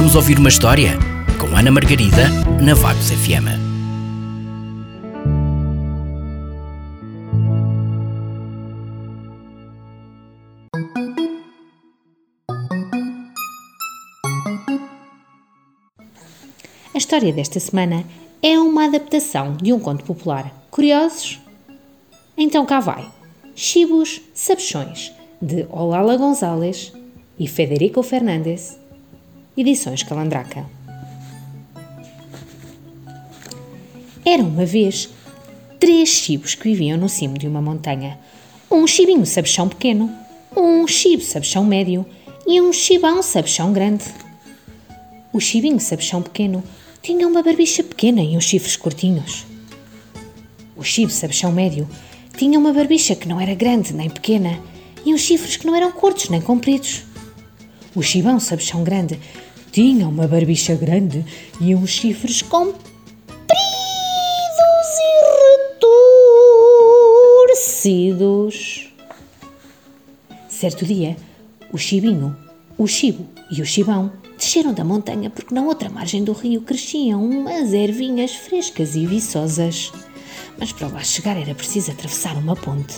[0.00, 0.92] Vamos ouvir uma história?
[1.38, 2.30] Com Ana Margarida,
[2.62, 3.48] na Vagos FM.
[16.94, 18.02] A história desta semana
[18.42, 20.50] é uma adaptação de um conto popular.
[20.70, 21.38] Curiosos?
[22.38, 23.06] Então cá vai.
[23.54, 25.12] Chibos Sabichões,
[25.42, 26.90] de Olala Gonzalez
[27.38, 28.80] e Federico Fernandes,
[29.60, 30.64] Edições Calandraca.
[34.24, 35.10] Era uma vez
[35.78, 38.18] três chibos que viviam no cimo de uma montanha.
[38.70, 40.10] Um chibinho sabichão pequeno,
[40.56, 42.06] um chibo sabichão médio
[42.46, 44.04] e um chibão sabichão grande.
[45.30, 46.64] O chibinho sabichão pequeno
[47.02, 49.44] tinha uma barbicha pequena e uns chifres curtinhos.
[50.74, 51.86] O chibo sabichão médio
[52.34, 54.58] tinha uma barbicha que não era grande nem pequena
[55.04, 57.02] e uns chifres que não eram curtos nem compridos.
[57.94, 59.18] O chibão sabichão grande
[59.72, 61.24] tinha uma barbicha grande
[61.60, 62.80] e uns chifres compridos
[64.98, 65.10] e
[67.52, 68.92] retorcidos.
[70.48, 71.16] Certo dia,
[71.72, 72.36] o chibinho,
[72.76, 77.24] o chibo e o chibão desceram da montanha porque na outra margem do rio cresciam
[77.24, 79.92] umas ervinhas frescas e viçosas.
[80.58, 82.96] Mas para lá chegar era preciso atravessar uma ponte.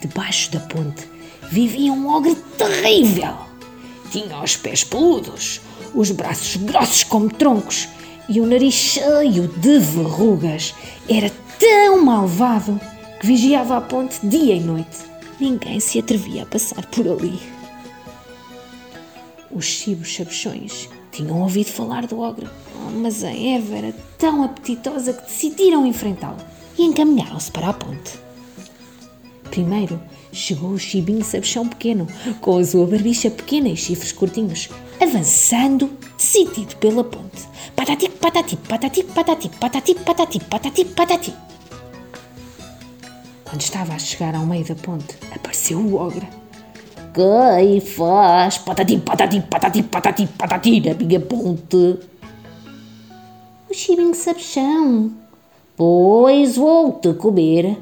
[0.00, 1.08] Debaixo da ponte
[1.50, 3.45] vivia um ogre terrível
[4.10, 5.60] tinha os pés peludos,
[5.94, 7.88] os braços grossos como troncos
[8.28, 10.74] e o nariz cheio de verrugas.
[11.08, 12.80] Era tão malvado
[13.20, 14.98] que vigiava a ponte dia e noite.
[15.38, 17.38] Ninguém se atrevia a passar por ali.
[19.50, 22.46] Os chibos sabichões tinham ouvido falar do ogre,
[22.92, 26.36] mas a Eva era tão apetitosa que decidiram enfrentá-lo
[26.76, 28.18] e encaminharam-se para a ponte.
[29.50, 30.00] Primeiro
[30.36, 32.06] chegou o chibinho sabichão pequeno,
[32.40, 34.68] com a sua barbicha pequena e chifres curtinhos,
[35.00, 37.46] avançando, decidido pela ponte.
[37.74, 41.34] Patati, patati, patati, patati, patati, patati, patati, patati.
[43.44, 46.26] Quando estava a chegar ao meio da ponte, apareceu o ogre.
[47.14, 51.98] Quem faz patati, patati, patati, patati, patati na minha ponte?
[53.70, 55.12] O chibinho sabichão.
[55.76, 57.76] Pois vou-te comer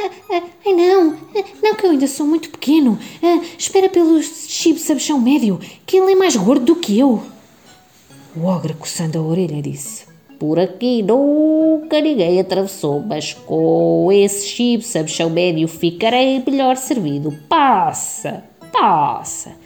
[0.00, 1.17] ah, ah, ai não,
[1.62, 2.98] não que eu ainda sou muito pequeno.
[3.58, 7.22] espera pelo chibo sabichão médio, que ele é mais gordo do que eu.
[8.36, 10.06] O ogre, coçando a orelha, disse:
[10.38, 17.36] Por aqui nunca ninguém atravessou, mas com esse chibo sabichão médio ficarei melhor servido.
[17.48, 19.56] Passa, passa.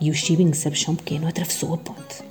[0.00, 2.22] E o chibinho sabichão pequeno atravessou a ponte.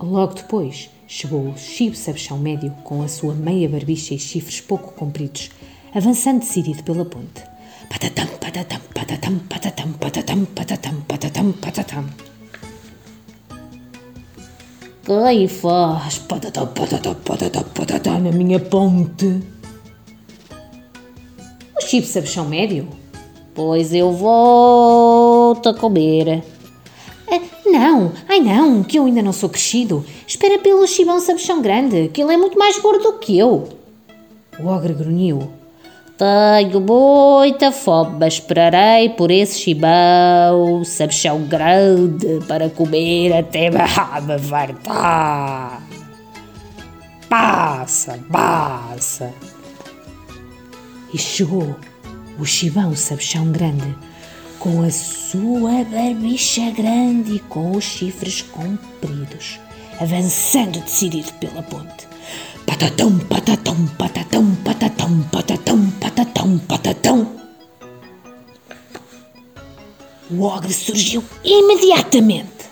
[0.00, 4.92] Logo depois, chegou o chibo sabichão médio com a sua meia barbicha e chifres pouco
[4.94, 5.50] compridos,
[5.94, 7.42] avançando decidido pela ponte.
[7.88, 12.04] Patatam, patatam, patatam, patatam, patatam, patatam, patatam, patatam.
[15.04, 19.42] Quem faz patatam, patatam, patatam, patatam na minha ponte?
[21.76, 22.88] O chibo sabichão médio?
[23.54, 26.44] Pois eu vou-te a comer.
[27.66, 30.04] Não, ai não, que eu ainda não sou crescido.
[30.26, 33.68] Espera pelo chibão sabichão grande, que ele é muito mais gordo do que eu.
[34.58, 35.59] O ogre grunhiu.
[36.20, 45.82] Tenho muita fome, mas esperarei por esse chibão sabichão grande para comer até me fartar.
[47.26, 49.32] Passa, passa.
[51.14, 51.74] E chegou
[52.38, 53.96] o chibão sabichão grande
[54.58, 59.58] com a sua barbicha grande e com os chifres compridos,
[59.98, 62.10] avançando decidido pela ponte.
[62.80, 67.26] Patatão, patatão, patatão, patatão, patatão, patatão, patatão.
[70.30, 72.70] O ogre surgiu imediatamente.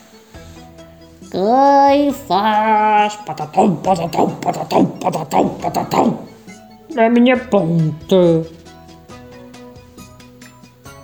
[1.30, 6.18] Quem faz patatão, patatão, patatão, patatão, patatão
[6.94, 8.48] na minha ponte?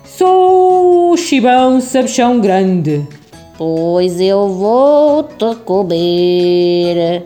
[0.03, 3.07] Sou o chibão sabichão grande.
[3.55, 7.23] Pois eu vou-te comer.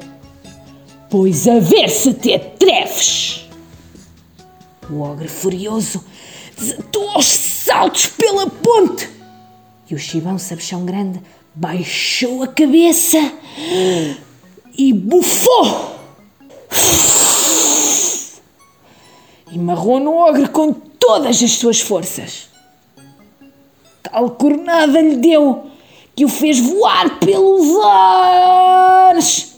[1.10, 3.48] Pois a ver se te atreves.
[4.90, 6.04] O ogre furioso
[6.58, 9.10] desatou aos saltos pela ponte.
[9.90, 11.22] E o chibão sabichão grande
[11.56, 13.18] baixou a cabeça
[14.78, 16.00] e bufou.
[19.52, 22.50] E marrou no ogre com todas as suas forças
[24.12, 25.68] tal cornada lhe deu
[26.16, 29.49] que o fez voar pelos ares.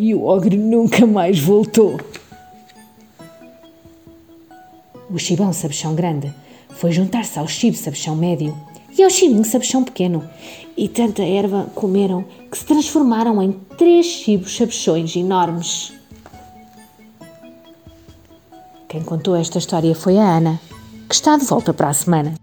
[0.00, 2.00] E o ogre nunca mais voltou.
[5.10, 6.32] O chibão sabichão grande
[6.70, 8.56] foi juntar-se ao chibo sabichão médio
[8.96, 10.24] e ao chibinho sabichão pequeno.
[10.74, 15.92] E tanta erva comeram que se transformaram em três chibos sabichões enormes.
[18.88, 20.58] Quem contou esta história foi a Ana,
[21.10, 22.36] que está de volta para a semana.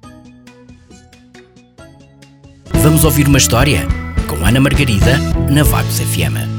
[2.84, 3.80] Vamos ouvir uma história
[4.30, 5.18] com Ana Margarida
[5.50, 6.57] na Vagos FM.